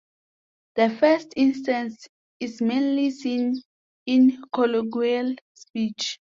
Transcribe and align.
The 0.77 0.89
first 0.89 1.35
instance 1.37 2.07
is 2.39 2.59
mainly 2.59 3.11
seen 3.11 3.61
in 4.07 4.41
colloquial 4.51 5.35
speech. 5.53 6.17